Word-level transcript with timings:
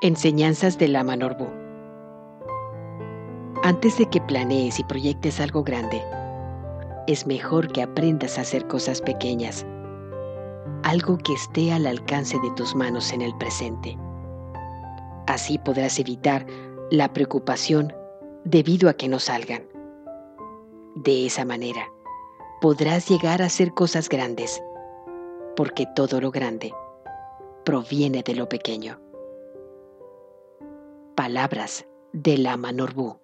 Enseñanzas 0.00 0.78
de 0.78 0.86
Lama 0.86 1.16
Norbu. 1.16 1.48
Antes 3.64 3.98
de 3.98 4.06
que 4.06 4.20
planees 4.20 4.78
y 4.78 4.84
proyectes 4.84 5.40
algo 5.40 5.64
grande, 5.64 6.00
es 7.08 7.26
mejor 7.26 7.72
que 7.72 7.82
aprendas 7.82 8.38
a 8.38 8.42
hacer 8.42 8.68
cosas 8.68 9.02
pequeñas, 9.02 9.66
algo 10.84 11.18
que 11.18 11.32
esté 11.32 11.72
al 11.72 11.84
alcance 11.84 12.38
de 12.38 12.50
tus 12.52 12.76
manos 12.76 13.12
en 13.12 13.22
el 13.22 13.36
presente. 13.38 13.98
Así 15.26 15.58
podrás 15.58 15.98
evitar 15.98 16.46
la 16.92 17.12
preocupación 17.12 17.92
debido 18.44 18.88
a 18.88 18.94
que 18.94 19.08
no 19.08 19.18
salgan. 19.18 19.64
De 20.94 21.26
esa 21.26 21.44
manera, 21.44 21.88
podrás 22.60 23.08
llegar 23.10 23.42
a 23.42 23.46
hacer 23.46 23.74
cosas 23.74 24.08
grandes, 24.08 24.62
porque 25.56 25.86
todo 25.96 26.20
lo 26.20 26.30
grande 26.30 26.72
proviene 27.64 28.22
de 28.22 28.36
lo 28.36 28.48
pequeño. 28.48 29.00
Palabras 31.18 31.84
de 32.12 32.38
Lama 32.38 32.70
Norbu. 32.70 33.20